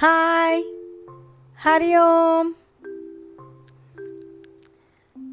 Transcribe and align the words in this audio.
Hi 0.00 0.62
Hari 1.64 2.00
ஓம் 2.00 2.56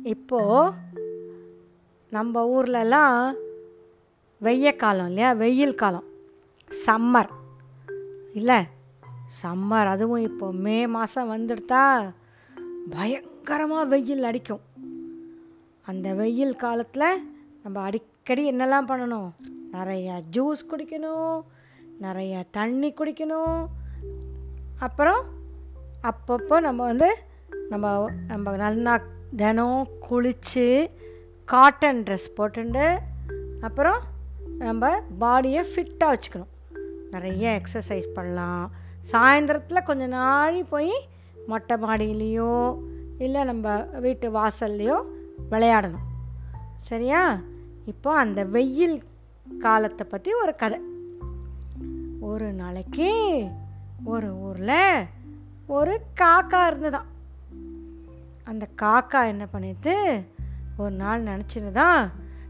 இப்போது 0.03 0.71
நம்ம 2.09 2.43
ஊர்லலாம் 2.45 3.33
வெய்ய 4.41 4.75
காலம் 4.75 5.07
இல்லையா? 5.07 5.31
வெயில் 5.31 5.75
காலம். 5.75 6.03
சம்மர் 6.85 7.29
இல்லை? 8.33 8.55
சம்மர் 9.43 9.87
அதுவும் 9.87 10.21
இப்போ 10.21 10.51
மே 10.51 10.87
மாதம் 10.87 11.31
வந்துடுத்தா 11.31 12.13
பயங்கரமாக 12.89 13.85
வெயில் 13.85 14.23
அடிக்கும். 14.23 14.61
அந்த 15.81 16.13
வெயில் 16.13 16.55
காலத்தில் 16.55 17.31
நம்ம 17.63 17.81
அடிக்கடி 17.81 18.51
என்னெல்லாம் 18.51 18.87
பண்ணணும்? 18.87 19.29
நிறைய 19.71 20.21
ஜூஸ் 20.31 20.67
குடிக்கணும். 20.69 21.41
நிறைய 21.99 22.45
தண்ணி 22.51 22.93
குடிக்கணும். 22.93 23.65
அப்புறம் 24.79 25.23
அப்பப்போ 26.01 26.59
நம்ம 26.59 26.83
வந்து 26.83 27.15
நம்ம 27.69 28.09
நம்ம 28.27 28.55
நல்லா 28.55 29.01
தினம் 29.35 29.87
குளித்து 30.09 30.89
காட்டன் 31.45 32.03
ட்ரெஸ் 32.03 32.27
போட்டுண்டு 32.37 32.97
அப்புறம் 33.61 33.99
நம்ம 34.57 35.01
பாடியை 35.19 35.65
ஃபிட்டாக 35.75 36.13
வச்சுக்கணும். 36.13 36.79
நிறைய 37.11 37.61
எக்ஸசைஸ் 37.61 38.07
பண்ணலாம். 38.07 38.71
சாயந்தரத்தில் 39.11 39.83
கொஞ்ச 39.83 40.07
நாழி 40.07 40.63
போய் 40.63 40.91
மொட்டை 41.47 41.77
மாடியிலையோ 41.77 42.77
இல்லை 43.17 43.43
நம்ம 43.43 43.75
வீட்டு 43.75 44.31
வாசல்லையோ 44.31 45.03
விளையாடணும். 45.51 46.05
சரியா? 46.77 47.39
இப்போ 47.85 48.17
அந்த 48.17 48.43
வெயில் 48.43 49.03
காலத்தை 49.59 50.07
பற்றி 50.09 50.33
ஒரு 50.33 50.55
கதை. 50.55 50.79
ஒரு 52.19 52.53
நாளைக்கு 52.53 53.47
ஒரு 54.05 54.33
ஊரில் 54.33 55.05
ஒரு 55.67 56.01
காக்கா 56.21 56.67
இருந்ததான் 56.69 57.05
அந்த 58.43 58.67
காக்கா 58.81 59.27
என்ன 59.27 59.45
பண்ணிட்டு 59.45 60.23
ஒரு 60.77 60.91
நாள் 60.91 61.23
நினச்சிருந்தான் 61.23 62.09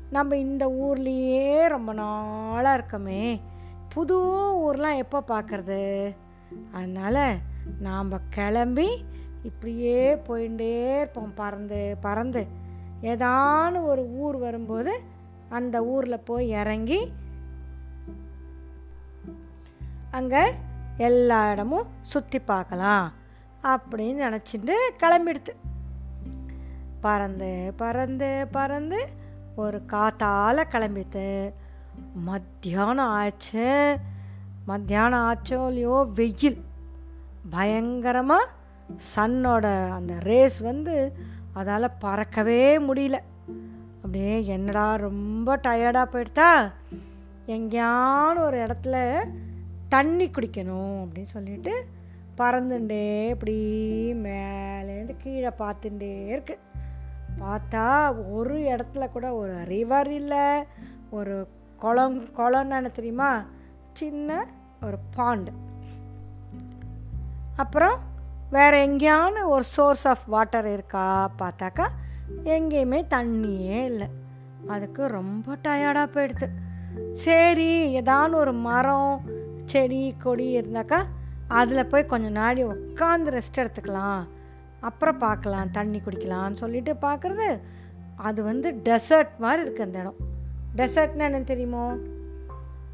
நம்ம 0.09 0.37
இந்த 0.37 0.67
ஊர்லேயே 0.67 1.67
ரொம்ப 1.67 1.93
நாளாக 1.93 2.83
இருக்கோமே 2.83 3.41
புது 3.89 4.19
ஊர்லாம் 4.37 4.97
எப்போ 4.97 5.23
பார்க்குறது 5.27 6.15
அதனால் 6.71 7.37
நாம் 7.79 8.29
கிளம்பி 8.29 9.05
இப்படியே 9.43 10.15
போயிட்டே 10.15 10.99
இருப்போம் 10.99 11.33
பறந்து 11.33 11.97
பறந்து. 12.01 12.47
ஏதானு 13.01 13.83
ஒரு 13.83 14.05
ஊர் 14.05 14.37
வரும்போது 14.37 14.99
அந்த 15.49 15.85
ஊரில் 15.85 16.19
போய் 16.19 16.49
இறங்கி 16.49 17.11
அங்கே 20.11 20.43
எல்லா 20.97 21.51
இடமும் 21.51 21.87
சுற்றி 22.01 22.39
பார்க்கலாம் 22.39 23.11
அப்படின்னு 23.63 24.21
நினச்சிட்டு 24.25 24.75
கிளம்பிடுது 24.97 25.53
பறந்து 27.01 27.73
பறந்து 27.77 28.47
பறந்து 28.51 29.07
ஒரு 29.55 29.81
காத்தால் 29.87 30.69
கிளம்பிட்டு 30.71 31.53
மத்தியானம் 32.13 33.07
ஆச்சு. 33.07 33.97
மத்தியானம் 34.65 35.19
ஆச்சோ 35.19 35.67
இல்லையோ 35.67 36.07
வெயில். 36.15 36.63
பயங்கரமாக 37.49 38.51
சன்னோட 39.15 39.91
அந்த 39.91 40.13
ரேஸ் 40.19 40.59
வந்து 40.59 41.15
அதால் 41.55 41.97
பறக்கவே 42.01 42.63
முடியல. 42.87 43.19
அப்படியே 43.95 44.45
என்னடா 44.45 44.95
ரொம்ப 44.95 45.57
டயர்டாக 45.57 46.07
போயிடுதா 46.11 46.71
எங்கேயான 47.47 48.39
ஒரு 48.39 48.57
இடத்துல 48.65 49.25
தண்ணி 49.95 50.25
குடிக்கணும் 50.27 50.97
அப்படின்னு 51.01 51.33
சொல்லிட்டு 51.35 51.73
பறந்துட்டே 52.37 53.29
இப்படி 53.29 53.57
மேலேருந்து 54.13 55.15
கீழே 55.17 55.47
பார்த்துட்டே 55.47 56.13
இருக்குது 56.35 56.63
பார்த்தா 57.39 57.85
ஒரு 58.31 58.57
இடத்துல 58.59 59.09
கூட 59.09 59.33
ஒரு 59.33 59.63
ரிவர் 59.63 60.07
இல்லை 60.07 60.47
ஒரு 61.09 61.47
குளம் 61.79 62.29
குளம்னு 62.29 62.91
தெரியுமா? 62.91 63.45
சின்ன 63.93 64.47
ஒரு 64.85 64.97
பாண்டு 65.17 65.53
அப்புறம் 67.55 67.99
வேறு 68.49 68.77
எங்கேயான 68.87 69.47
ஒரு 69.47 69.63
சோர்ஸ் 69.63 70.07
ஆஃப் 70.07 70.25
வாட்டர் 70.25 70.67
இருக்கா 70.67 71.31
பார்த்தாக்கா 71.39 71.87
எங்கேயுமே 72.43 72.99
தண்ணியே 73.09 73.83
இல்லை. 73.85 74.07
அதுக்கு 74.67 75.07
ரொம்ப 75.07 75.57
டயர்டாக 75.63 76.07
போயிடுது. 76.13 76.47
சரி 77.13 77.99
ஏதான 78.01 78.33
ஒரு 78.33 78.53
மரம் 78.53 79.34
செடி 79.65 80.15
கொடி 80.17 80.59
இருந்தாக்கா 80.59 81.03
அதில் 81.47 81.85
போய் 81.85 82.05
கொஞ்சம் 82.05 82.31
நாடி 82.31 82.63
உட்காந்து 82.63 83.39
ரெஸ்ட் 83.39 83.57
எடுத்துக்கலாம். 83.57 84.27
அப்புறம் 84.79 85.17
பார்க்கலாம் 85.17 85.71
தண்ணி 85.71 86.01
குடிக்கலாம்னு 86.05 86.51
சொல்லிட்டு 86.51 86.93
பார்க்குறது 86.93 87.59
அது 88.15 88.43
வந்து 88.43 88.71
டெசர்ட் 88.71 89.37
மாதிரி 89.37 89.69
இருக்குது 89.69 89.81
அந்த 89.81 89.99
இடம். 89.99 90.15
டெசர்ட்னா 90.75 91.17
என்ன 91.17 91.41
தெரியுமோ? 91.41 91.95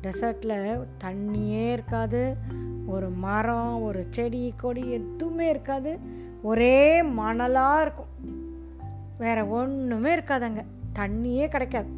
டெசர்ட்டில் 0.04 0.86
தண்ணியே 1.04 1.72
இருக்காது. 1.72 2.36
ஒரு 2.88 3.10
மரம் 3.10 3.82
ஒரு 3.82 4.08
செடி 4.10 4.54
கொடி 4.58 4.92
எதுவுமே 4.92 5.50
இருக்காது. 5.50 6.00
ஒரே 6.44 7.02
மணலாக 7.02 7.82
இருக்கும். 7.82 8.10
வேறு 9.18 9.50
ஒன்றுமே 9.50 10.12
இருக்காது 10.12 10.46
அங்கே. 10.46 10.64
தண்ணியே 11.00 11.48
கிடைக்காது. 11.48 11.90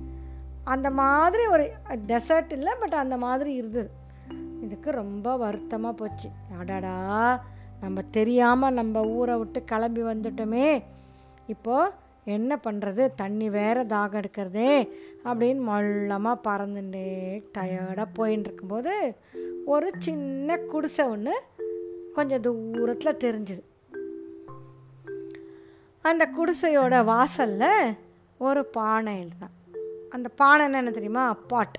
அந்த 0.63 0.89
மாதிரி 0.89 1.45
ஒரு 1.45 1.71
டெசர்ட் 2.07 2.51
இல்லை 2.51 2.73
பட் 2.79 2.93
அந்த 2.93 3.17
மாதிரி 3.17 3.53
இருந்தது. 3.53 3.91
இதுக்கு 4.65 4.89
ரொம்ப 5.01 5.35
வருத்தமாக 5.43 5.97
போச்சு. 5.99 6.29
அடாடா 6.59 6.95
நம்ம 7.81 8.01
தெரியாமல் 8.17 8.77
நம்ம 8.79 9.03
ஊரை 9.17 9.35
விட்டு 9.37 9.59
கிளம்பி 9.71 10.03
வந்துட்டோமே. 10.11 10.67
இப்போது 11.53 11.91
என்ன 12.35 12.59
பண்ணுறது 12.65 13.03
தண்ணி 13.21 13.47
வேறு 13.57 13.81
தாகம் 13.93 14.19
எடுக்கிறதே 14.21 14.73
அப்படின்னு 15.25 15.61
மொள்ளமாக 15.69 16.43
பறந்துட்டே 16.47 17.07
டயர்டாக 17.57 18.07
போயின்னு 18.17 18.47
இருக்கும்போது 18.47 18.93
ஒரு 19.73 19.89
சின்ன 20.05 20.57
குடிசை 20.71 21.05
ஒன்று 21.05 21.35
கொஞ்சம் 22.17 22.43
தூரத்தில் 22.47 23.21
தெரிஞ்சுது. 23.25 23.63
அந்த 26.01 26.23
குடிசையோட 26.37 26.95
வாசலில் 27.11 27.95
ஒரு 28.47 28.61
பானை 28.77 29.17
தான் 29.43 29.55
அந்த 30.15 30.27
பானை 30.39 30.63
என்ன 30.79 30.91
தெரியுமா? 30.97 31.25
பாட் 31.51 31.77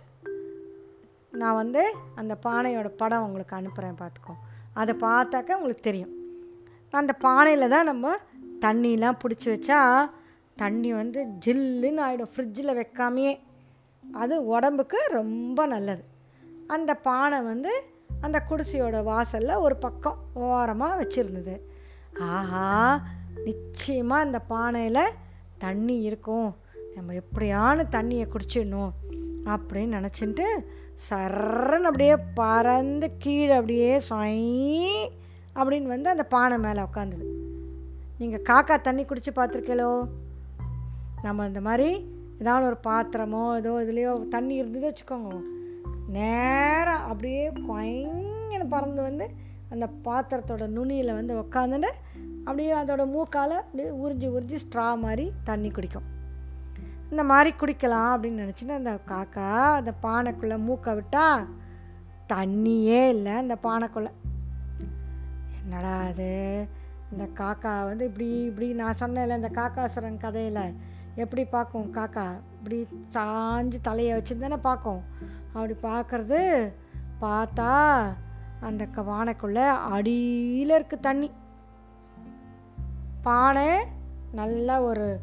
நான் 1.34 1.54
வந்து 1.54 1.82
அந்த 2.14 2.38
பானையோட 2.42 2.88
படம் 2.88 3.22
உங்களுக்கு 3.22 3.56
அனுப்புகிறேன் 3.56 3.98
பார்த்துக்கோ. 4.00 4.34
அதை 4.72 4.94
பார்த்தாக்க 4.94 5.56
உங்களுக்கு 5.58 5.82
தெரியும். 5.82 6.12
அந்த 6.90 7.14
பானையில் 7.20 7.68
தான் 7.68 7.84
நம்ம 7.84 8.16
தண்ணிலாம் 8.60 9.18
பிடிச்சி 9.22 9.48
வச்சா 9.48 10.10
தண்ணி 10.56 10.92
வந்து 10.92 11.20
ஜில்லுன்னு 11.46 12.02
ஆகிடும் 12.06 12.32
ஃப்ரிட்ஜில் 12.34 12.76
வைக்காமையே. 12.80 13.32
அது 14.04 14.44
உடம்புக்கு 14.44 14.98
ரொம்ப 15.10 15.66
நல்லது. 15.66 16.04
அந்த 16.66 16.94
பானை 16.94 17.40
வந்து 17.40 17.72
அந்த 18.20 18.42
குடிசையோட 18.50 19.02
வாசலில் 19.02 19.54
ஒரு 19.54 19.76
பக்கம் 19.76 20.18
ஓரமாக 20.34 20.98
வச்சுருந்தது. 21.02 21.54
ஆஹா 22.18 22.66
நிச்சயமாக 23.44 24.22
அந்த 24.22 24.40
பானையில் 24.48 25.14
தண்ணி 25.58 26.00
இருக்கும். 26.00 26.56
நம்ம 26.94 27.12
எப்படியான 27.12 27.84
தண்ணியை 27.90 28.26
குடிச்சிடணும் 28.26 28.92
அப்படின்னு 29.44 29.96
நினச்சிட்டு 29.98 30.46
சர்றன்னு 31.10 31.84
அப்படியே 31.84 32.16
பறந்து 32.34 33.16
கீழே 33.18 33.52
அப்படியே 33.52 33.98
சொய் 33.98 35.10
அப்படின்னு 35.54 35.82
வந்து 35.82 36.10
அந்த 36.10 36.24
பானை 36.24 36.58
மேலே 36.58 36.82
உட்காந்துது 36.82 37.26
நீங்கள் 38.18 38.40
காக்கா 38.40 38.80
தண்ணி 38.80 39.04
குடித்து 39.04 39.32
பார்த்துருக்கலோ 39.32 40.08
நம்ம 41.22 41.46
இந்த 41.46 41.60
மாதிரி 41.60 42.12
ஏதாவது 42.38 42.66
ஒரு 42.66 42.76
பாத்திரமோ 42.84 43.56
ஏதோ 43.56 43.70
இதுலேயோ 43.70 44.28
தண்ணி 44.28 44.54
இருந்தது 44.54 44.92
வச்சுக்கோங்க. 44.92 45.42
நேராக 46.08 46.96
அப்படியே 46.96 47.48
கொயங்கன்னு 47.48 48.68
பறந்து 48.68 49.02
வந்து 49.02 49.28
அந்த 49.70 49.88
பாத்திரத்தோட 50.04 50.66
நுனியில் 50.66 51.12
வந்து 51.12 51.34
உக்காந்துட்டு 51.34 51.90
அப்படியே 52.38 52.74
அதோட 52.74 53.06
மூக்கால் 53.06 53.50
அப்படியே 53.50 53.88
உறிஞ்சி 53.88 54.28
உறிஞ்சி 54.36 54.58
ஸ்ட்ரா 54.64 54.98
மாதிரி 54.98 55.32
தண்ணி 55.44 55.70
குடிக்கும். 55.70 56.13
இந்த 57.14 57.26
மாதிரி 57.26 57.56
குடிக்கலாம் 57.56 58.14
அப்படின்னு 58.14 58.42
நினச்சிட்டு 58.42 58.68
அந்த 58.68 58.98
காக்கா 59.06 59.60
அந்த 59.60 59.92
பானைக்குள்ளே 60.02 60.58
மூக்கை 60.58 60.94
விட்டால் 60.94 61.46
தண்ணியே 62.32 63.08
இல்லை 63.08 63.32
அந்த 63.32 63.58
பானைக்குள்ளே. 63.62 64.10
என்னடா 65.62 65.98
அது 66.00 66.66
இந்த 67.12 67.28
காக்கா 67.34 67.84
வந்து 67.84 68.04
இப்படி 68.04 68.42
இப்படி 68.42 68.72
நான் 68.72 68.94
சொன்னேன்ல 69.00 69.34
இந்த 69.34 69.50
காக்காசுரன் 69.54 70.16
கதையில். 70.16 70.74
எப்படி 71.14 71.44
பார்க்கும் 71.44 71.94
காக்கா? 71.94 72.40
இப்படி 72.52 72.88
சாஞ்சு 73.12 73.80
தலையை 73.82 74.18
வச்சுருந்தானே 74.18 74.56
பார்க்கும். 74.56 75.02
அப்படி 75.52 75.72
பார்க்குறது 75.72 76.72
பார்த்தா 77.20 78.02
அந்த 78.60 78.84
க- 78.84 79.02
பானைக்குள்ளே 79.02 79.68
அடியில் 79.68 80.70
இருக்குது 80.70 81.00
தண்ணி. 81.00 81.30
பானை 83.22 83.78
நல்லா 84.32 84.80
ஒரு 84.80 85.20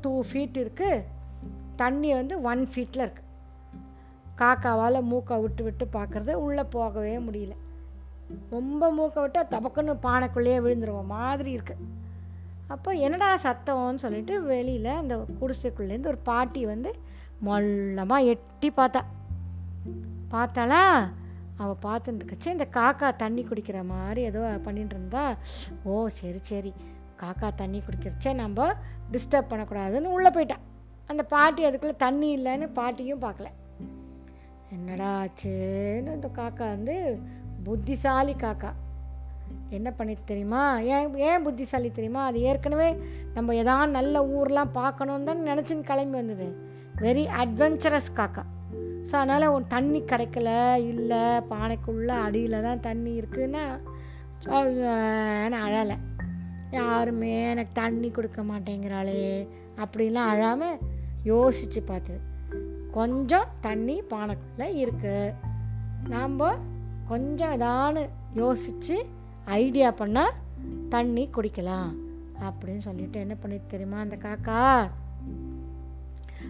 டூ 0.00 0.12
ஃபீட் 0.28 0.56
இருக்குது 0.62 1.04
தண்ணி 1.76 2.14
வந்து 2.14 2.42
ஒன் 2.42 2.62
ஃபீட்டில் 2.66 3.04
இருக்குது 3.06 3.28
காக்காவால் 4.36 4.98
மூக்கை 5.02 5.40
விட்டு 5.40 5.62
விட்டு 5.64 5.84
பார்க்குறது 5.92 6.32
உள்ளே 6.34 6.64
போகவே 6.64 7.18
முடியல. 7.18 7.54
ரொம்ப 8.50 8.92
மூக்கை 8.92 9.22
விட்டால் 9.22 9.50
தபக்குன்னு 9.54 9.94
பானைக்குள்ளேயே 10.02 10.60
விழுந்துருவோம் 10.64 11.12
மாதிரி 11.16 11.50
இருக்குது 11.56 11.88
அப்போ 12.68 12.90
என்னடா 12.94 13.28
சத்தம்னு 13.42 13.94
சொல்லிட்டு 13.94 14.42
வெளியில் 14.42 14.98
அந்த 15.00 15.16
குடிசைக்குள்ளேருந்து 15.40 16.06
ஒரு 16.06 16.20
பாட்டி 16.22 16.66
வந்து 16.66 16.90
மொல்லமாக 17.44 18.24
எட்டி 18.24 18.70
பார்த்தா. 18.76 19.00
பார்த்தாளா? 20.30 20.82
அவள் 21.56 21.82
பார்த்துட்டு 21.82 22.20
இருக்கச்சே 22.20 22.46
இந்த 22.46 22.66
காக்கா 22.72 23.16
தண்ணி 23.16 23.42
குடிக்கிற 23.42 23.84
மாதிரி 23.84 24.20
ஏதோ 24.22 24.40
பண்ணிட்டு 24.64 24.94
இருந்தா. 24.94 25.36
ஓ 25.84 26.08
சரி 26.08 26.40
சரி. 26.42 26.72
காக்கா 27.22 27.48
தண்ணி 27.62 27.78
குடிக்கிறச்சே 27.86 28.30
நம்ம 28.42 28.68
டிஸ்டர்ப் 29.14 29.50
பண்ணக்கூடாதுன்னு 29.50 30.14
உள்ளே 30.16 30.30
போயிட்டான். 30.36 30.64
அந்த 31.10 31.22
பாட்டி 31.34 31.62
அதுக்குள்ளே 31.68 31.96
தண்ணி 32.04 32.28
இல்லைன்னு 32.36 32.66
பாட்டியும் 32.78 33.24
பார்க்கல. 33.26 33.48
என்னடா 34.76 35.08
ஆச்சுன்னு 35.22 36.14
இந்த 36.18 36.28
காக்கா 36.38 36.66
வந்து 36.76 36.94
புத்திசாலி 37.66 38.34
காக்கா. 38.44 38.70
என்ன 39.76 39.88
பண்ணிட்டு 39.98 40.24
தெரியுமா? 40.30 40.62
ஏன் 40.94 41.16
ஏன் 41.28 41.44
புத்திசாலி 41.46 41.88
தெரியுமா? 41.98 42.22
அது 42.28 42.38
ஏற்கனவே 42.50 42.88
நம்ம 43.36 43.54
ஏதாவது 43.62 43.96
நல்ல 43.98 44.22
ஊர்லாம் 44.38 44.76
பார்க்கணுன்னு 44.80 45.28
தான் 45.30 45.46
நினச்சின்னு 45.50 45.88
கிளம்பி 45.90 46.16
வந்தது. 46.20 46.48
வெரி 47.04 47.24
அட்வென்ச்சரஸ் 47.42 48.10
காக்கா. 48.18 48.44
ஸோ 49.08 49.14
அதனால் 49.20 49.52
உன் 49.54 49.72
தண்ணி 49.74 50.00
கிடைக்கல 50.12 50.48
இல்லை 50.92 51.22
பானைக்குள்ளே 51.52 52.16
அடியில் 52.26 52.64
தான் 52.68 52.84
தண்ணி 52.88 53.12
இருக்குன்னா 53.20 53.64
நான் 55.52 55.64
அழலை. 55.66 55.96
யாருமே 56.72 57.50
எனக்கு 57.50 57.72
தண்ணி 57.72 58.10
கொடுக்க 58.10 58.42
மாட்டேங்கிறாளே 58.42 59.48
அப்படிலாம் 59.76 60.30
அழாமல் 60.34 60.78
யோசித்து 61.24 61.82
பார்த்தது 61.82 62.20
கொஞ்சம் 62.90 63.46
தண்ணி 63.60 64.02
பானைக்குள்ளே 64.02 64.84
இருக்குது 64.84 65.34
நாம் 66.08 66.38
கொஞ்சம் 67.08 67.60
ஏதானு 67.60 68.08
யோசித்து 68.34 69.06
ஐடியா 69.44 69.92
பண்ணால் 69.92 70.32
தண்ணி 70.88 71.28
குடிக்கலாம் 71.32 71.92
அப்படின்னு 72.40 72.78
சொல்லிட்டு 72.78 73.20
என்ன 73.20 73.34
பண்ணி 73.34 73.60
தெரியுமா 73.68 73.98
அந்த 73.98 74.16
காக்கா? 74.16 74.88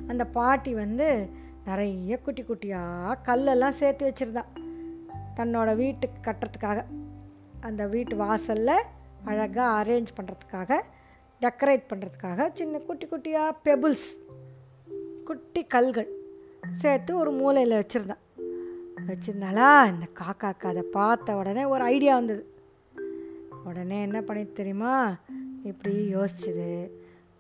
அந்த 0.07 0.25
பாட்டி 0.25 0.75
வந்து 0.75 1.31
நிறைய 1.67 2.19
குட்டி 2.19 2.43
குட்டியாக 2.43 3.19
கல்லெல்லாம் 3.25 3.71
சேர்த்து 3.71 4.13
வச்சுருந்தா. 4.13 4.45
தன்னோட 5.37 5.77
வீட்டுக்கு 5.77 6.31
கட்டுறதுக்காக. 6.31 6.85
அந்த 7.61 7.87
வீட்டு 7.87 8.17
வாசலில் 8.17 8.83
அழகாக 9.25 9.85
அரேஞ்ச் 9.85 10.07
பண்ணுறதுக்காக 10.17 10.81
டெக்கரேட் 11.41 11.83
பண்ணுறதுக்காக 11.89 12.51
சின்ன 12.53 12.79
குட்டி 12.79 13.07
குட்டியாக 13.07 13.51
பெபிள்ஸ் 13.65 14.23
குட்டி 15.25 15.67
கல்கள் 15.75 16.09
சேர்த்து 16.71 17.19
ஒரு 17.19 17.31
மூலையில் 17.31 17.85
வச்சுருந்தேன். 17.85 18.17
வச்சுருந்தாலா 19.07 19.87
இந்த 19.87 20.07
காக்காக்கு 20.15 20.67
அதை 20.67 20.83
பார்த்த 20.83 21.37
உடனே 21.37 21.65
ஒரு 21.65 21.83
ஐடியா 21.83 22.15
வந்தது. 22.15 22.53
உடனே 23.65 24.03
என்ன 24.03 24.21
பண்ணி 24.21 24.53
தெரியுமா? 24.53 25.17
இப்படி 25.63 26.17
யோசிச்சுது. 26.17 26.91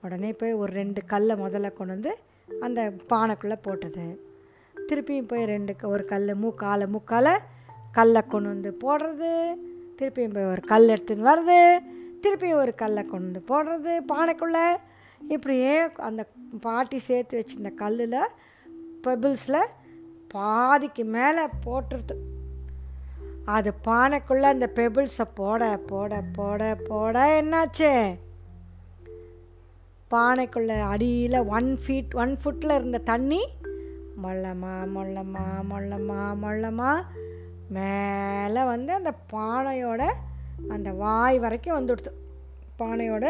உடனே 0.03 0.33
போய் 0.33 0.53
ஒரு 0.53 0.73
ரெண்டு 0.73 1.05
கல்லை 1.05 1.37
முதல்ல 1.37 1.73
கொண்டு 1.73 1.87
வந்து 1.87 2.17
அந்த 2.61 2.93
பானைக்குள்ளே 3.11 3.57
போட்டது. 3.63 4.27
திருப்பியும் 4.89 5.29
போய் 5.29 5.45
ரெண்டு 5.45 5.77
க- 5.77 5.89
ஒரு 5.89 6.05
கல் 6.05 6.37
மூக்கால 6.37 6.87
மூக்கால 6.87 7.39
கல்லை 7.93 8.23
கொண்டு 8.29 8.49
வந்து 8.49 8.77
போடுறது. 8.81 9.55
திருப்பியும் 10.03 10.35
போய் 10.35 10.45
ஒரு 10.45 10.61
கல் 10.61 10.89
எடுத்துன்னு 10.89 11.29
வருது 11.29 11.59
திருப்பியும் 12.23 12.55
ஒரு 12.55 12.75
கல்லை 12.75 13.03
கொண்டு 13.05 13.45
போடுறது 13.49 13.93
பானைக்குள்ளே. 14.13 14.77
இப்படியே 15.29 15.81
அந்த 15.81 16.27
பாட்டி 16.61 16.99
சேர்த்து 16.99 17.39
வச்சிருந்த 17.39 17.75
கல்லில் 17.75 18.33
பெபிள்ஸில் 19.07 19.71
பாதிக்கு 20.29 21.05
மேலே 21.05 21.41
போட்டுருது 21.67 22.17
அது 23.45 23.73
பானைக்குள்ளே 23.87 24.43
அந்த 24.43 24.71
பெபிள்ஸை 24.75 25.27
போட 25.35 25.77
போட 25.87 26.23
போட 26.33 26.77
போட 26.89 27.43
என்னாச்சு? 27.43 28.17
பானைக்குள்ளே 30.11 30.81
அடியில் 30.81 31.47
ஒன் 31.47 31.79
ஃபீட் 31.87 32.15
ஒன் 32.15 32.37
ஃபுட்டில் 32.45 32.75
இருந்த 32.75 32.99
தண்ணி 32.99 33.49
மொள்ளமா 34.23 34.75
மொள்ளமா 34.95 35.45
மொள்ளமா 35.71 36.35
மொள்ளமா 36.43 37.03
மேலே 37.73 38.65
வந்து 38.65 38.93
அந்த 38.93 39.15
பானையோட 39.33 40.13
அந்த 40.69 40.93
வாய் 40.93 41.39
வரைக்கும் 41.39 41.87
வந்துடுது 41.87 42.11
பானையோட 42.79 43.29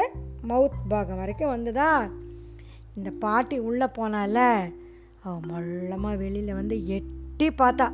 மவுத் 0.49 0.81
பாகம் 0.89 1.17
வரைக்கும் 1.17 1.55
வந்துதா? 1.55 2.11
இந்த 2.97 3.11
பாட்டி 3.21 3.59
உள்ளே 3.59 3.85
போனால 3.85 4.39
அவ 5.23 5.41
மொள்ளமாக 5.49 6.17
வெளியில் 6.17 6.55
வந்து 6.55 6.87
எட்டி 6.87 7.49
பார்த்தா. 7.49 7.93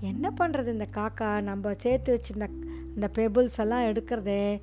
என்ன 0.00 0.32
பண்ணுறது 0.40 0.66
இந்த 0.66 0.86
காக்கா? 0.92 1.40
நம்ம 1.40 1.74
சேர்த்து 1.78 2.20
வச்சிருந்த 2.20 2.48
இந்த 2.94 3.08
பெபிள்ஸ் 3.14 3.58
எல்லாம் 3.58 3.82
எடுக்கிறதே. 3.82 4.62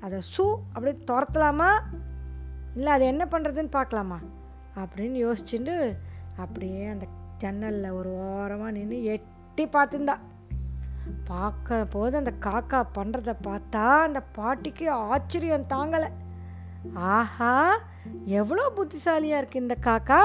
அதை 0.00 0.18
சூ 0.20 0.60
அப்படி 0.72 0.98
துரத்தலாமா? 1.06 1.70
இல்லை 2.74 2.92
அது 2.92 3.04
என்ன 3.04 3.28
பண்ணுறதுன்னு 3.30 3.70
பார்க்கலாமா? 3.70 4.20
அப்படின்னு 4.76 5.22
யோசிச்சுட்டு 5.26 5.96
அப்படியே 6.36 6.86
அந்த 6.86 7.06
ஜன்னலில் 7.38 7.90
ஒரு 7.90 8.10
ஓரமாக 8.18 8.70
நின்று 8.70 9.04
எட்டி 9.04 9.66
பார்த்துருந்தா. 9.66 10.16
பார்க்க 11.24 11.84
போது 11.84 12.16
அந்த 12.16 12.32
காக்கா 12.46 12.80
பண்ணுறத 12.98 13.32
பார்த்தா 13.46 13.84
அந்த 14.06 14.20
பாட்டிக்கு 14.38 14.90
ஆச்சரியம் 14.90 15.70
தாங்கலை. 15.74 16.08
ஆஹா 16.94 17.78
எவ்வளோ 18.24 18.64
புத்திசாலியாக 18.76 19.40
இருக்கு 19.40 19.64
இந்த 19.64 19.76
காக்கா 19.80 20.20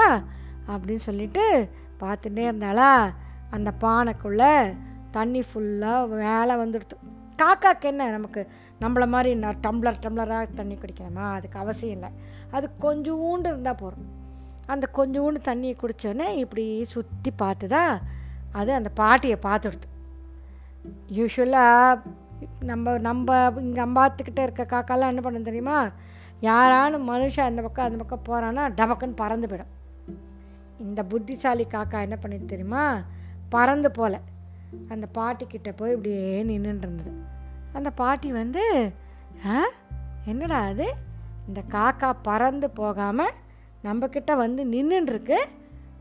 அப்படின்னு 0.68 1.04
சொல்லிட்டு 1.08 1.44
பார்த்துட்டே 2.00 2.44
இருந்தாளா. 2.50 3.12
அந்த 3.50 3.70
பானைக்குள்ளே 3.80 4.74
தண்ணி 5.10 5.40
ஃபுல்லாக 5.40 6.08
மேலே 6.08 6.54
வந்துடுது 6.62 6.96
காக்காக்கு 7.42 7.86
என்ன 7.90 8.10
நமக்கு 8.10 8.48
நம்மள 8.80 9.04
மாதிரி 9.08 9.34
நான் 9.34 9.60
டம்ளர் 9.66 10.02
டம்ளராக 10.04 10.54
தண்ணி 10.54 10.74
குடிக்கணுமா? 10.74 11.32
அதுக்கு 11.32 11.58
அவசியம் 11.58 11.94
இல்லை. 11.96 12.10
அது 12.50 12.66
கொஞ்சோண்டு 12.80 13.48
இருந்தால் 13.52 13.80
போதும். 13.82 14.10
அந்த 14.66 14.88
கொஞ்சோண்டு 14.96 15.38
தண்ணியை 15.48 15.74
குடித்தோடனே 15.76 16.28
இப்படி 16.44 16.84
சுற்றி 16.84 17.32
பார்த்துதா 17.42 17.84
அது 18.52 18.70
அந்த 18.72 18.90
பாட்டியை 18.94 19.38
பார்த்துடுது 19.42 19.88
யூஸ்வலாக 21.16 22.00
நம்ம 22.60 22.98
நம்ம 22.98 23.52
இங்கே 23.56 23.82
அம்பாத்துக்கிட்டே 23.82 24.42
இருக்க 24.42 24.64
காக்காலாம் 24.64 25.08
என்ன 25.08 25.20
பண்ண 25.20 25.38
தெரியுமா? 25.38 25.90
யாரானு 26.42 26.96
மனுஷன் 27.10 27.50
அந்த 27.50 27.62
பக்கம் 27.62 27.84
அந்த 27.84 28.04
பக்கம் 28.04 28.26
போகிறான்னா 28.28 28.62
டபக்குன்னு 28.78 29.16
பறந்து 29.16 29.46
போயிடும். 29.46 29.72
இந்த 30.78 31.04
புத்திசாலி 31.04 31.64
காக்கா 31.64 32.00
என்ன 32.00 32.16
பண்ணிது 32.22 32.44
தெரியுமா? 32.44 33.00
பறந்து 33.48 33.90
போல. 33.90 34.20
அந்த 34.88 35.06
பாட்டிக்கிட்ட 35.14 35.72
போய் 35.76 35.92
இப்படியே 35.92 36.42
நின்றுட்டு 36.42 36.86
இருந்தது 36.86 37.12
அந்த 37.72 37.90
பாட்டி 37.90 38.32
வந்து 38.32 38.92
ஆ 39.46 39.64
என்னடா 40.24 40.60
அது? 40.60 40.86
இந்த 41.48 41.60
காக்கா 41.70 42.14
பறந்து 42.22 42.70
போகாமல் 42.70 43.34
நம்மக்கிட்ட 43.84 44.36
வந்து 44.36 44.64
நின்றுருக்கு 44.64 45.38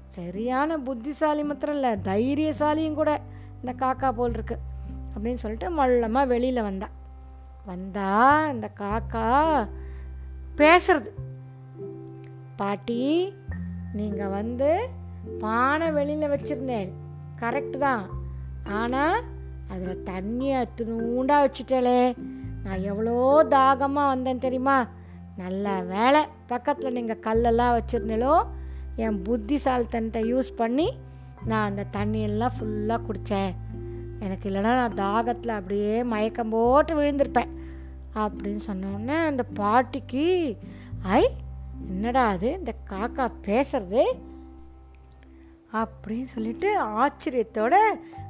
சரியான 0.08 0.78
புத்திசாலி 0.78 1.44
மாத்திரம் 1.44 1.76
இல்லை 1.76 1.92
தைரியசாலியும் 1.92 2.94
கூட 2.94 3.22
இந்த 3.62 3.86
காக்கா 3.86 4.12
போல் 4.12 4.34
இருக்குது 4.34 4.70
அப்படின்னு 5.14 5.42
சொல்லிட்டு 5.44 5.70
மல்லமாக 5.80 6.32
வெளியில் 6.34 6.68
வந்தா. 6.70 6.88
வந்தா 7.70 8.10
இந்த 8.54 8.68
காக்கா 8.82 9.26
பேசுறது. 10.60 11.12
பாட்டி 12.60 13.02
நீங்கள் 14.00 14.34
வந்து 14.38 14.70
பானை 15.44 15.88
வெளியில் 15.98 16.32
வச்சுருந்தேன். 16.34 16.92
கரெக்டு 17.42 17.78
தான். 17.88 18.04
ஆனால் 18.80 19.18
அதில் 19.74 20.04
தண்ணியை 20.10 20.60
துணூண்டா 20.78 21.38
வச்சுட்டேலே 21.44 22.00
நான் 22.64 22.86
எவ்வளோ 22.92 23.18
தாகமாக 23.56 24.12
வந்தேன் 24.14 24.44
தெரியுமா? 24.46 24.78
நல்ல 25.42 25.66
வேலை 25.94 26.22
பக்கத்தில் 26.50 26.96
நீங்கள் 26.98 27.24
கல்லெல்லாம் 27.28 27.76
வச்சுருந்தீங்களோ 27.78 28.34
என் 29.04 29.20
புத்திசாலித்தனத்தை 29.28 30.22
யூஸ் 30.32 30.52
பண்ணி 30.62 30.88
நான் 31.50 31.68
அந்த 31.70 31.84
தண்ணியெல்லாம் 31.98 32.56
ஃபுல்லாக 32.56 33.06
குடித்தேன் 33.08 33.54
எனக்கு 34.22 34.50
இல்லைன்னா 34.50 34.74
நான் 34.80 34.94
தாகத்தில் 34.94 35.48
அப்படியே 35.48 36.04
மயக்கம் 36.04 36.50
போட்டு 36.50 36.96
விழுந்திருப்பேன் 36.96 37.52
அப்படின்னு 38.16 38.60
சொன்னோடனே 38.68 39.26
அந்த 39.26 39.44
பாட்டிக்கு 39.44 40.58
ஐ 41.04 41.24
என்னடா 41.88 42.28
அது? 42.28 42.52
இந்த 42.52 42.74
காக்கா 42.90 43.32
பேசுறது? 43.46 44.04
அப்படின்னு 45.74 46.24
சொல்லிட்டு 46.24 46.70
ஆச்சரியத்தோட 46.82 47.76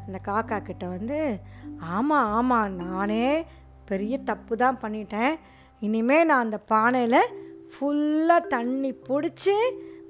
அந்த 0.05 0.19
காக்கா 0.27 0.61
கிட்ட 0.61 0.87
வந்து 0.87 1.39
ஆமாம் 1.79 2.31
ஆமாம் 2.31 2.75
நானே 2.75 3.45
பெரிய 3.85 4.17
தப்பு 4.17 4.57
தான் 4.57 4.79
பண்ணிட்டேன். 4.81 5.35
இனிமேல் 5.79 6.25
நான் 6.25 6.43
அந்த 6.43 6.59
பானையில் 6.71 7.31
ஃபுல்லாக 7.71 8.47
தண்ணி 8.47 8.93
பிடிச்சி 8.93 9.55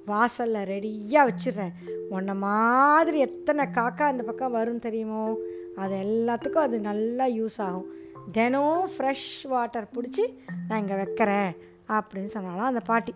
வாசலில் 0.06 0.68
ரெடியாக 0.68 1.30
வச்சிடுறேன். 1.30 1.74
உன்ன 2.10 2.34
மாதிரி 2.34 3.20
எத்தனை 3.20 3.66
காக்கா 3.66 4.02
அந்த 4.02 4.24
பக்கம் 4.24 4.52
வரும் 4.52 4.80
தெரியுமோ? 4.80 5.38
அது 5.84 5.96
எல்லாத்துக்கும் 6.06 6.66
அது 6.68 6.80
நல்லா 6.80 7.26
யூஸ் 7.26 7.62
ஆகும். 7.68 7.90
தினம் 8.32 8.90
ஃப்ரெஷ் 8.94 9.48
வாட்டர் 9.48 9.92
பிடிச்சி 9.96 10.26
நான் 10.68 10.82
இங்கே 10.82 10.96
வைக்கிறேன் 10.96 11.52
அப்படின்னு 11.90 12.34
சொன்னாலும் 12.36 12.70
அந்த 12.70 12.80
பாட்டி. 12.90 13.14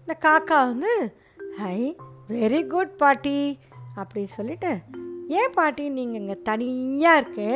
இந்த 0.00 0.14
காக்கா 0.26 0.58
வந்து 0.70 0.92
ஹை 1.58 1.96
வெரி 2.28 2.66
குட் 2.66 2.96
பாட்டி 2.96 3.58
அப்படி 3.94 4.26
சொல்லிட்டு 4.26 4.72
ஏன் 5.38 5.54
பாட்டி 5.54 5.88
நீங்கள் 5.88 6.20
இங்கே 6.20 6.36
தனியாக 6.42 7.18
இருக்கு 7.20 7.50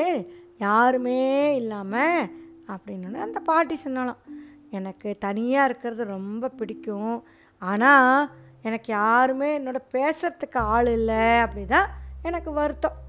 யாருமே 0.57 1.57
இல்லாமல் 1.57 2.31
அப்படின்னு 2.69 3.27
அந்த 3.27 3.41
பாட்டி 3.41 3.77
சொன்னாலும் 3.77 4.23
எனக்கு 4.71 5.09
தனியாக 5.19 5.69
இருக்கிறது 5.69 6.05
ரொம்ப 6.05 6.49
பிடிக்கும். 6.49 7.25
ஆனால் 7.63 8.31
எனக்கு 8.63 8.93
யாருமே 8.93 9.59
என்னோட 9.59 9.79
பேசுகிறதுக்கு 9.93 10.59
ஆள் 10.75 10.87
இல்லை 10.87 11.25
அப்படி 11.39 11.65
தான் 11.67 11.91
எனக்கு 12.25 12.53
வருத்தம். 12.53 13.03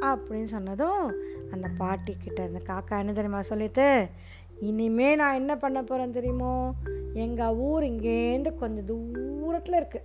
அப்படின்னு 0.00 0.44
சொன்னதும் 0.44 1.12
அந்த 1.50 1.68
பாட்டி 1.78 2.16
கிட்ட 2.18 2.46
காக்கா 2.46 2.98
என்ன 2.98 3.12
தெரியுமா 3.12 3.42
சொல்லிட்டு 3.42 4.08
இனிமே 4.60 5.14
நான் 5.14 5.34
என்ன 5.34 5.56
பண்ண 5.56 5.82
போகிறேன் 5.82 6.12
தெரியுமோ? 6.12 6.74
எங்கள் 7.14 7.54
ஊர் 7.54 7.82
இங்கேருந்து 7.82 8.54
கொஞ்சம் 8.54 8.86
தூரத்தில் 9.40 9.82
இருக்குது 9.82 10.02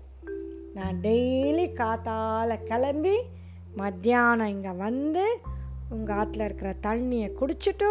நான் 0.73 0.99
டெய்லி 1.01 1.67
காத்தால 1.73 2.63
கிளம்பி 2.63 3.17
மத்தியானம் 3.75 4.47
இங்கே 4.47 4.69
வந்து 4.69 5.37
உங்கள் 5.89 6.15
ஆற்றுல 6.15 6.45
இருக்கிற 6.45 6.75
தண்ணியை 6.83 7.31
குடிச்சிட்டு 7.39 7.89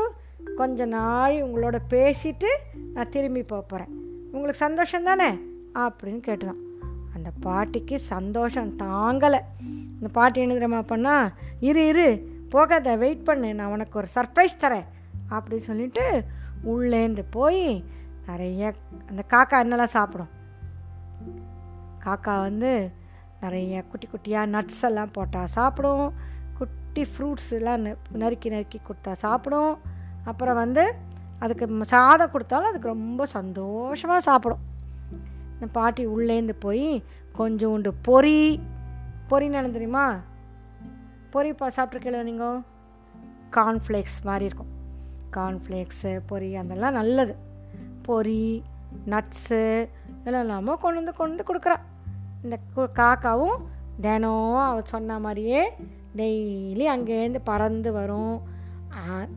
கொஞ்ச 0.56 0.84
நாள் 0.84 1.34
உங்களோட 1.34 1.78
பேசிட்டு 1.90 2.50
நான் 2.94 3.08
திரும்பி 3.08 3.42
போக 3.42 3.62
போகிறேன் 3.62 3.94
உங்களுக்கு 4.24 4.54
சந்தோஷம் 4.54 5.04
தானே? 5.04 5.30
அப்படின்னு 5.74 6.22
கேட்டுதான் 6.26 6.60
அந்த 7.14 7.30
பாட்டிக்கு 7.40 7.98
சந்தோஷம் 7.98 8.78
தாங்கலை. 8.78 9.38
இந்த 10.02 10.14
பாட்டி 10.14 10.40
என்ன 10.40 10.52
தெரியுமா 10.52 10.80
பண்ணா? 10.80 11.32
இரு 11.60 11.86
இரு 11.86 12.28
போகாத 12.50 12.96
வெயிட் 12.96 13.24
பண்ணு 13.24 13.54
நான் 13.54 13.70
உனக்கு 13.70 13.98
ஒரு 13.98 14.08
சர்ப்ரைஸ் 14.14 14.62
தரேன். 14.62 14.84
அப்படின்னு 15.30 15.56
சொல்லிட்டு 15.56 16.24
உள்ளேந்து 16.66 17.24
போய் 17.30 17.84
நிறைய 18.26 18.74
அந்த 19.08 19.24
காக்கா 19.30 19.52
என்னெல்லாம் 19.52 19.84
சாப்பிடும்? 19.84 20.28
காக்கா 22.04 22.40
வந்து 22.40 22.92
நிறைய 23.40 23.82
குட்டி 23.82 24.08
குட்டியாக 24.08 24.46
நட்ஸ் 24.46 24.82
எல்லாம் 24.82 25.10
போட்டால் 25.12 25.46
சாப்பிடும். 25.46 26.12
குட்டி 26.58 27.02
ஃப்ரூட்ஸ் 27.02 27.50
எல்லாம் 27.50 27.84
நெ- 27.84 27.96
நறுக்கி 28.12 28.48
நறுக்கி 28.48 28.80
கொடுத்தா 28.80 29.12
சாப்பிடும். 29.12 29.78
அப்புறம் 30.24 30.54
வந்து 30.54 30.94
அதுக்கு 31.38 31.84
சாதம் 31.84 32.30
கொடுத்தாலும் 32.30 32.68
அதுக்கு 32.68 32.88
ரொம்ப 32.88 33.26
சந்தோஷமாக 33.26 34.20
சாப்பிடும். 34.20 34.58
இந்த 35.54 35.66
பாட்டி 35.66 36.06
உள்ளேந்து 36.06 36.52
போய் 36.58 37.04
கொஞ்சோண்டு 37.38 37.90
பொரி 38.08 38.60
பொரின்னு 39.32 39.52
என்ன 39.52 39.68
தெரியுமா? 39.68 40.20
பொரிப்பா 41.32 41.70
பா 41.76 42.22
நீங்கள் 42.22 42.60
கார்ன்ஃப்ளேக்ஸ் 43.50 44.24
மாதிரி 44.24 44.44
இருக்கும். 44.44 44.66
கார்ன்ஃப்ளேக்ஸு 45.30 46.20
பொரி 46.30 46.54
அதெல்லாம் 46.54 46.92
நல்லது. 46.92 47.36
பொரி 48.08 48.62
நட்ஸு 49.06 49.88
இதெல்லாம் 50.20 50.42
இல்லாமல் 50.42 50.76
கொண்டு 50.76 50.96
வந்து 50.96 51.12
கொண்டு 51.12 51.44
வந்து 51.44 51.54
கொடுக்குறா. 51.54 51.76
இந்த 52.42 52.58
கு- 52.76 52.88
காக்காவும் 52.94 53.58
தினம் 54.00 54.54
அவள் 54.54 54.84
சொன்ன 54.84 55.18
மாதிரியே 55.18 55.70
டெய்லி 56.16 56.86
அங்கேருந்து 56.86 57.38
பறந்து 57.44 57.92
வரும். 57.92 58.40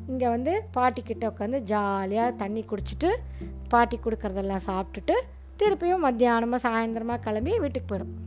இங்கே 0.07 0.29
வந்து 0.29 0.63
பாட்டிக்கிட்ட 0.73 1.33
உட்காந்து 1.33 1.59
ஜாலியாக 1.59 2.31
தண்ணி 2.31 2.63
குடிச்சிட்டு 2.63 3.15
பாட்டி 3.69 3.99
கொடுக்குறதெல்லாம் 4.03 4.59
சாப்பிட்டுட்டு 4.65 5.11
திருப்பியும் 5.59 5.97
மத்தியானமாக 6.03 6.55
சாயந்தரமாக 6.55 7.19
கிளம்பி 7.19 7.59
வீட்டுக்கு 7.59 7.95
போயிடும். 7.95 8.24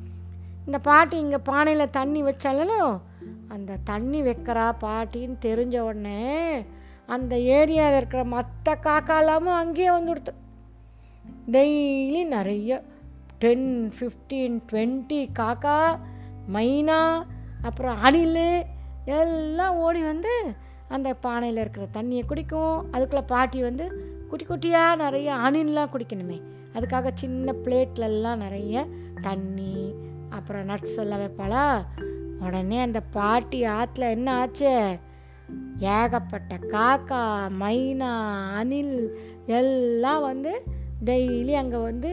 இந்த 0.69 0.81
பாட்டி 0.81 1.17
இங்கே 1.19 1.37
பானையில் 1.37 1.91
தண்ணி 1.91 2.23
வச்சாலும் 2.23 3.01
அந்த 3.49 3.77
தண்ணி 3.85 4.23
வைக்கிறா 4.23 4.65
பாட்டின்னு 4.81 5.37
தெரிஞ்ச 5.45 5.79
உடனே 5.79 6.65
அந்த 7.07 7.37
ஏரியாவில் 7.37 7.97
இருக்கிற 7.97 8.25
மற்ற 8.25 8.75
காக்காலாமும் 8.83 9.59
அங்கேயே 9.61 9.89
வந்துடுத்து. 9.89 10.33
டெய்லி 11.51 12.27
நிறைய 12.27 12.83
டென் 13.39 13.93
ஃபிஃப்டீன் 13.99 14.59
டுவெண்ட்டி 14.73 15.21
காக்கா 15.39 15.99
மைனா 16.53 17.27
அப்புறம் 17.63 18.01
அணில் 18.01 18.67
எல்லாம் 19.05 19.77
ஓடி 19.77 20.03
வந்து 20.03 20.35
அந்த 20.89 21.15
பானையில் 21.15 21.61
இருக்கிற 21.61 21.87
தண்ணியை 21.93 22.27
குடிக்கும். 22.27 22.93
அதுக்குள்ளே 22.93 23.25
பாட்டி 23.27 23.63
வந்து 23.63 23.87
குட்டி 24.29 24.45
குட்டியாக 24.45 24.97
நிறைய 24.97 25.35
அணில்லாம் 25.35 25.91
குடிக்கணுமே. 25.95 26.39
அதுக்காக 26.75 27.11
சின்ன 27.15 27.55
பிளேட்லலாம் 27.65 28.43
நிறைய 28.45 28.87
தண்ணி 29.23 30.07
அப்புறம் 30.39 30.69
நட்ஸ் 30.69 30.97
எல்லாம் 30.97 31.21
வைப்பாளா? 31.21 31.65
உடனே 32.41 32.79
அந்த 32.81 33.01
பாட்டி 33.01 33.61
ஆற்றுல 33.63 34.09
என்ன 34.17 34.29
ஆச்சு? 34.35 34.73
ஏகப்பட்ட 35.79 36.55
காக்கா 36.73 37.23
மைனா 37.61 38.11
அணில் 38.55 38.97
எல்லாம் 39.47 40.23
வந்து 40.23 40.53
டெய்லி 41.05 41.53
அங்கே 41.53 41.77
வந்து 41.77 42.11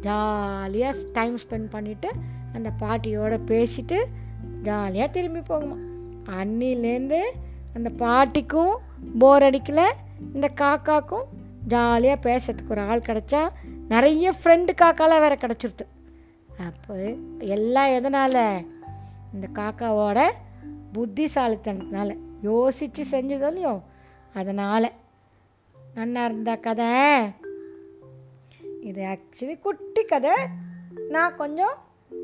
ஜாலியாக 0.00 0.96
டைம் 1.12 1.36
ஸ்பெண்ட் 1.36 1.68
பண்ணிவிட்டு 1.72 2.10
அந்த 2.52 2.70
பாட்டியோட 2.82 3.34
பேசிட்டு 3.46 3.98
ஜாலியாக 4.62 5.12
திரும்பி 5.12 5.40
போகுமா. 5.40 5.76
அன்னிலேருந்து 6.40 7.20
அந்த 7.74 7.90
பாட்டிக்கும் 8.04 8.74
போர் 9.18 9.42
அடிக்கலை 9.42 9.88
இந்த 10.34 10.48
காக்காக்கும் 10.60 11.26
ஜாலியாக 11.66 12.24
பேசுறதுக்கு 12.28 12.74
ஒரு 12.74 12.80
ஆள் 12.80 13.06
கிடச்சா 13.06 13.42
நிறைய 13.88 14.32
ஃப்ரெண்டு 14.38 14.72
காக்காலாம் 14.82 15.24
வேறு 15.24 15.38
கிடச்சிருது. 15.40 15.84
அப்போ 16.58 17.14
எல்லாம் 17.38 17.86
எதனால்? 17.86 18.64
இந்த 19.34 19.48
காக்காவோட 19.52 20.30
புத்திசாலித்தனத்தினால. 20.94 22.18
யோசித்து 22.42 23.04
செஞ்சதோ 23.10 23.46
இல்லையோ? 23.46 23.80
அதனால். 24.34 24.92
நன்னா 25.94 26.24
இருந்தா 26.24 26.54
கதை. 26.54 26.86
இது 28.80 29.04
ஆக்சுவலி 29.04 29.60
குட்டி 29.60 30.04
கதை. 30.04 30.32
நான் 31.08 31.36
கொஞ்சம் 31.36 31.74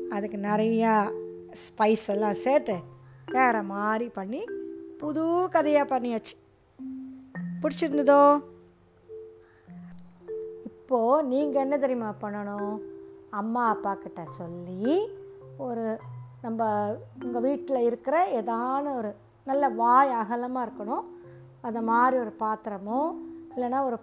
அதுக்கு 0.09 0.37
நிறையா 0.37 1.11
ஸ்பைஸ் 1.53 2.07
எல்லாம் 2.07 2.33
சேர்த்து 2.33 2.79
வேறு 3.25 3.63
மாதிரி 3.63 4.09
பண்ணி 4.09 4.45
புது 4.97 5.47
கதையாக 5.49 5.99
பண்ணியாச்சு. 5.99 6.35
பிடிச்சிருந்ததோ? 7.61 8.43
இப்போது 10.63 11.27
நீங்கள் 11.27 11.61
என்ன 11.61 11.77
தெரியுமா 11.77 12.15
பண்ணணும்? 12.21 12.79
அம்மா 13.33 13.69
அப்பா 13.69 13.93
கிட்ட 13.93 14.25
சொல்லி 14.25 15.09
ஒரு 15.57 15.99
நம்ம 16.41 16.61
உங்கள் 17.23 17.41
வீட்டில் 17.41 17.77
இருக்கிற 17.77 18.41
ஏதான 18.41 18.95
ஒரு 18.95 19.15
நல்ல 19.45 19.69
வாய் 19.69 20.11
அகலமாக 20.11 20.69
இருக்கணும். 20.69 21.03
அந்த 21.61 21.81
மாதிரி 21.81 22.17
ஒரு 22.17 22.33
பாத்திரமோ 22.39 23.11
இல்லைன்னா 23.55 23.83
ஒரு 23.83 23.99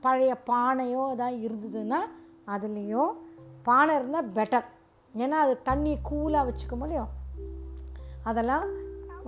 பழைய 0.00 0.36
பானையோ 0.46 1.10
ஏதாவது 1.10 1.48
இருந்ததுன்னா 1.48 2.00
அதுலேயும் 2.46 3.12
பானை 3.62 3.94
இருந்தால் 3.94 4.32
பெட்டர் 4.34 4.64
ஏன்னா 5.16 5.28
அது 5.28 5.62
தண்ணி 5.62 5.98
கூலாக 6.10 6.48
வச்சுக்க 6.48 6.76
முடியும் 6.76 7.08
அதெல்லாம் 8.22 8.66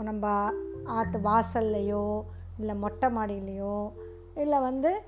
நம்ம 0.03 0.53
ஆற்று 0.85 1.19
வாசல்லையோ 1.19 2.23
இல்லை 2.59 2.75
மொட்டை 2.75 3.09
மாடியிலையோ 3.09 3.91
இல்லை 4.35 4.61
வந்து 4.61 5.03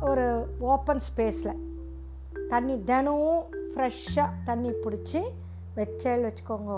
ஒரு 0.00 0.46
ஓப்பன் 0.58 1.00
ஸ்பேஸில் 1.08 1.72
தண்ணி 2.48 2.74
தினமும் 2.88 3.44
ஃப்ரெஷ்ஷாக 3.72 4.42
தண்ணி 4.44 4.70
பிடிச்சி 4.70 5.22
வச்சேல் 5.76 6.24
வச்சுக்கோங்க. 6.26 6.74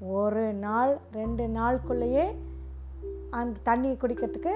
ஒரு 0.00 0.52
நாள் 0.52 0.98
ரெண்டு 1.12 1.44
நாளுக்குள்ளேயே 1.46 2.26
அந்த 3.30 3.60
தண்ணி 3.62 3.90
குடிக்கிறதுக்கு 3.92 4.52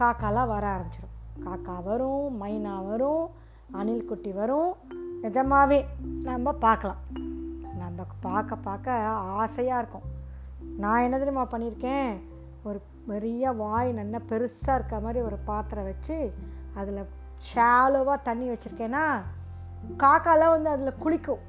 காக்காலாம் 0.00 0.50
வர 0.52 0.64
ஆரம்பிச்சிடும் 0.74 1.16
காக்கா 1.46 1.82
வரும் 1.82 2.42
மைனா 2.42 2.74
வரும் 2.86 3.26
அணில் 3.72 4.04
குட்டி 4.04 4.32
வரும். 4.32 4.74
நிஜமாகவே 5.22 5.86
நம்ம 6.22 6.52
பார்க்கலாம். 6.52 7.00
நம்ம 7.78 8.04
பார்க்க 8.20 8.56
பார்க்க 8.56 8.96
ஆசையாக 9.42 9.78
இருக்கும். 9.78 10.08
நான் 10.76 11.02
என்ன 11.02 11.18
தெரியுமா 11.18 11.46
பண்ணியிருக்கேன்? 11.46 12.10
ஒரு 12.62 12.80
பெரிய 13.06 13.52
வாய் 13.52 13.92
நல்லா 13.92 14.18
பெருசாக 14.28 14.74
இருக்க 14.74 15.00
மாதிரி 15.00 15.20
ஒரு 15.24 15.36
பாத்திரம் 15.44 15.84
வச்சு 15.84 16.32
அதில் 16.74 17.08
ஷாலோவாக 17.50 18.22
தண்ணி 18.22 18.48
வச்சுருக்கேன்னா 18.50 19.04
காக்காலாம் 19.88 20.50
வந்து 20.50 20.70
அதில் 20.70 20.96
குளிக்கும். 20.96 21.48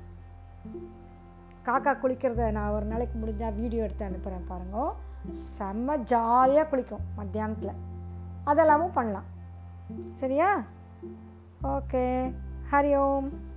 காக்கா 1.65 1.97
குளிக்கிறத 2.03 2.51
நான் 2.51 2.71
ஒரு 2.71 2.85
நாளைக்கு 2.85 3.19
முடிஞ்சால் 3.19 3.55
வீடியோ 3.55 3.83
எடுத்து 3.83 4.05
அனுப்புகிறேன் 4.05 4.47
பாருங்க. 4.47 4.93
செம்ம 5.59 5.97
ஜாலியாக 5.97 6.69
குளிக்கும் 6.69 7.00
மத்தியானத்தில். 7.15 7.75
அதெல்லாமும் 8.45 8.93
பண்ணலாம். 8.93 9.23
சரியா? 10.13 10.61
ஓகே. 11.63 12.33
ஹரி 12.71 12.97
ஓம். 12.97 13.50